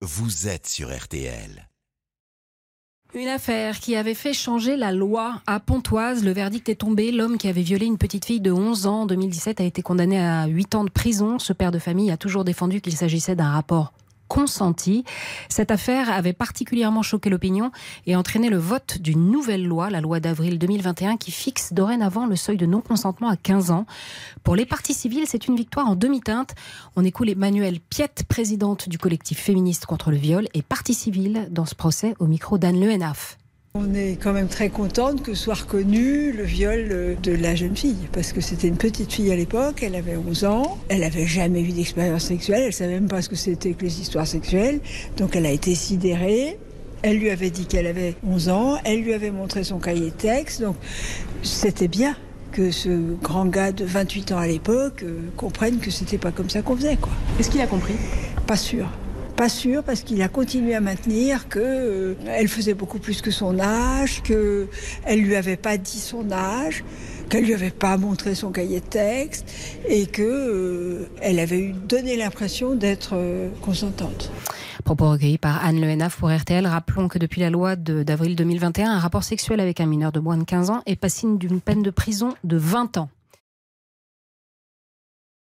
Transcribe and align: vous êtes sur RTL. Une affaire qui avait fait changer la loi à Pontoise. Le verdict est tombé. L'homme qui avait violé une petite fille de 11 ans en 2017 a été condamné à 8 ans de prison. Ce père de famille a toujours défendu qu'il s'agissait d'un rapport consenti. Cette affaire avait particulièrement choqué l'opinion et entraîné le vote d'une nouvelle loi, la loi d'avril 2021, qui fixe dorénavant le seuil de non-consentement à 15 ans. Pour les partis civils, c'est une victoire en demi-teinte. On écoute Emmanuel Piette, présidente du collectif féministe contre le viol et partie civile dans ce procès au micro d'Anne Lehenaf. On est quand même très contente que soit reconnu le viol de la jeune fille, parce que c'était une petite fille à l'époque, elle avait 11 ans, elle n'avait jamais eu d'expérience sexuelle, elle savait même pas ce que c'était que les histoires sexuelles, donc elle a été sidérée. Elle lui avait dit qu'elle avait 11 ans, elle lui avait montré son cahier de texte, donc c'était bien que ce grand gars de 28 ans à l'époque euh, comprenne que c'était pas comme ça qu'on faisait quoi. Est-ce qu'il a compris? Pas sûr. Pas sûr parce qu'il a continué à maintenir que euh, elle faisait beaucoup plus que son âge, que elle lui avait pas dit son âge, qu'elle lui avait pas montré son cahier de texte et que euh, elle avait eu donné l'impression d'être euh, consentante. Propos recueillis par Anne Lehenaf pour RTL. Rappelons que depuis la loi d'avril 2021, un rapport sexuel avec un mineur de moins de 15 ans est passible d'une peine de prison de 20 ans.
vous 0.00 0.46
êtes 0.46 0.68
sur 0.68 0.96
RTL. 0.96 1.68
Une 3.14 3.26
affaire 3.26 3.80
qui 3.80 3.96
avait 3.96 4.14
fait 4.14 4.32
changer 4.32 4.76
la 4.76 4.92
loi 4.92 5.42
à 5.46 5.58
Pontoise. 5.58 6.22
Le 6.22 6.30
verdict 6.30 6.68
est 6.68 6.76
tombé. 6.76 7.10
L'homme 7.10 7.36
qui 7.36 7.48
avait 7.48 7.62
violé 7.62 7.86
une 7.86 7.98
petite 7.98 8.24
fille 8.24 8.40
de 8.40 8.52
11 8.52 8.86
ans 8.86 9.00
en 9.02 9.06
2017 9.06 9.60
a 9.60 9.64
été 9.64 9.82
condamné 9.82 10.20
à 10.20 10.46
8 10.46 10.74
ans 10.76 10.84
de 10.84 10.90
prison. 10.90 11.38
Ce 11.38 11.52
père 11.52 11.72
de 11.72 11.80
famille 11.80 12.12
a 12.12 12.16
toujours 12.16 12.44
défendu 12.44 12.80
qu'il 12.80 12.96
s'agissait 12.96 13.34
d'un 13.34 13.50
rapport 13.50 13.92
consenti. 14.28 15.04
Cette 15.48 15.70
affaire 15.70 16.10
avait 16.10 16.32
particulièrement 16.32 17.02
choqué 17.02 17.30
l'opinion 17.30 17.72
et 18.06 18.14
entraîné 18.14 18.50
le 18.50 18.58
vote 18.58 18.98
d'une 18.98 19.30
nouvelle 19.30 19.64
loi, 19.64 19.90
la 19.90 20.00
loi 20.00 20.20
d'avril 20.20 20.58
2021, 20.58 21.16
qui 21.16 21.30
fixe 21.30 21.72
dorénavant 21.72 22.26
le 22.26 22.36
seuil 22.36 22.56
de 22.56 22.66
non-consentement 22.66 23.28
à 23.28 23.36
15 23.36 23.70
ans. 23.70 23.86
Pour 24.44 24.54
les 24.54 24.66
partis 24.66 24.94
civils, 24.94 25.24
c'est 25.26 25.48
une 25.48 25.56
victoire 25.56 25.88
en 25.88 25.96
demi-teinte. 25.96 26.54
On 26.94 27.04
écoute 27.04 27.28
Emmanuel 27.28 27.80
Piette, 27.80 28.24
présidente 28.28 28.88
du 28.88 28.98
collectif 28.98 29.40
féministe 29.40 29.86
contre 29.86 30.10
le 30.10 30.16
viol 30.16 30.48
et 30.54 30.62
partie 30.62 30.94
civile 30.94 31.48
dans 31.50 31.66
ce 31.66 31.74
procès 31.74 32.14
au 32.18 32.26
micro 32.26 32.58
d'Anne 32.58 32.80
Lehenaf. 32.80 33.38
On 33.74 33.94
est 33.94 34.18
quand 34.20 34.32
même 34.32 34.48
très 34.48 34.70
contente 34.70 35.22
que 35.22 35.34
soit 35.34 35.54
reconnu 35.54 36.32
le 36.32 36.42
viol 36.42 37.16
de 37.22 37.32
la 37.32 37.54
jeune 37.54 37.76
fille, 37.76 38.08
parce 38.12 38.32
que 38.32 38.40
c'était 38.40 38.66
une 38.66 38.78
petite 38.78 39.12
fille 39.12 39.30
à 39.30 39.36
l'époque, 39.36 39.82
elle 39.82 39.94
avait 39.94 40.16
11 40.16 40.44
ans, 40.46 40.78
elle 40.88 41.00
n'avait 41.00 41.26
jamais 41.26 41.60
eu 41.60 41.72
d'expérience 41.72 42.24
sexuelle, 42.24 42.62
elle 42.66 42.72
savait 42.72 42.94
même 42.94 43.08
pas 43.08 43.20
ce 43.20 43.28
que 43.28 43.36
c'était 43.36 43.74
que 43.74 43.82
les 43.82 44.00
histoires 44.00 44.26
sexuelles, 44.26 44.80
donc 45.16 45.36
elle 45.36 45.46
a 45.46 45.50
été 45.50 45.74
sidérée. 45.74 46.58
Elle 47.02 47.18
lui 47.18 47.30
avait 47.30 47.50
dit 47.50 47.66
qu'elle 47.66 47.86
avait 47.86 48.16
11 48.26 48.48
ans, 48.48 48.78
elle 48.84 49.02
lui 49.02 49.12
avait 49.12 49.30
montré 49.30 49.62
son 49.62 49.78
cahier 49.78 50.06
de 50.06 50.16
texte, 50.16 50.62
donc 50.62 50.76
c'était 51.42 51.88
bien 51.88 52.16
que 52.52 52.70
ce 52.70 52.88
grand 53.22 53.46
gars 53.46 53.70
de 53.70 53.84
28 53.84 54.32
ans 54.32 54.38
à 54.38 54.46
l'époque 54.46 55.02
euh, 55.02 55.20
comprenne 55.36 55.78
que 55.78 55.90
c'était 55.90 56.18
pas 56.18 56.32
comme 56.32 56.50
ça 56.50 56.62
qu'on 56.62 56.74
faisait 56.74 56.96
quoi. 56.96 57.12
Est-ce 57.38 57.50
qu'il 57.50 57.60
a 57.60 57.66
compris? 57.66 57.94
Pas 58.46 58.56
sûr. 58.56 58.88
Pas 59.38 59.48
sûr 59.48 59.84
parce 59.84 60.00
qu'il 60.00 60.20
a 60.22 60.26
continué 60.26 60.74
à 60.74 60.80
maintenir 60.80 61.48
que 61.48 61.60
euh, 61.62 62.14
elle 62.26 62.48
faisait 62.48 62.74
beaucoup 62.74 62.98
plus 62.98 63.22
que 63.22 63.30
son 63.30 63.60
âge, 63.60 64.20
que 64.24 64.66
elle 65.04 65.20
lui 65.20 65.36
avait 65.36 65.56
pas 65.56 65.78
dit 65.78 66.00
son 66.00 66.32
âge, 66.32 66.82
qu'elle 67.28 67.44
lui 67.44 67.54
avait 67.54 67.70
pas 67.70 67.96
montré 67.98 68.34
son 68.34 68.50
cahier 68.50 68.80
de 68.80 68.86
texte 68.86 69.48
et 69.88 70.06
que 70.06 70.22
euh, 70.24 71.08
elle 71.22 71.38
avait 71.38 71.60
eu 71.60 71.72
donné 71.72 72.16
l'impression 72.16 72.74
d'être 72.74 73.10
euh, 73.12 73.48
consentante. 73.62 74.32
Propos 74.84 75.08
recueillis 75.08 75.38
par 75.38 75.64
Anne 75.64 75.80
Lehenaf 75.80 76.16
pour 76.16 76.34
RTL. 76.34 76.66
Rappelons 76.66 77.06
que 77.06 77.20
depuis 77.20 77.40
la 77.40 77.50
loi 77.50 77.76
d'avril 77.76 78.34
2021, 78.34 78.90
un 78.90 78.98
rapport 78.98 79.22
sexuel 79.22 79.60
avec 79.60 79.80
un 79.80 79.86
mineur 79.86 80.10
de 80.10 80.18
moins 80.18 80.36
de 80.36 80.42
15 80.42 80.70
ans 80.70 80.82
est 80.86 80.96
passible 80.96 81.38
d'une 81.38 81.60
peine 81.60 81.84
de 81.84 81.90
prison 81.90 82.34
de 82.42 82.56
20 82.56 82.98
ans. 82.98 83.08